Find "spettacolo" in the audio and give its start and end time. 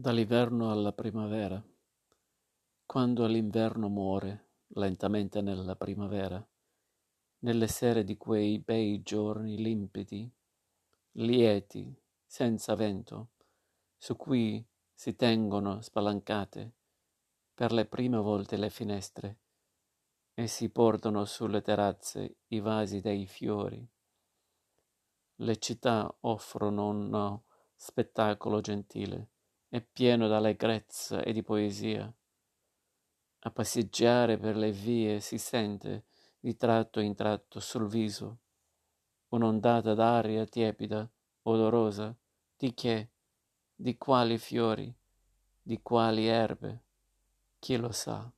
27.74-28.60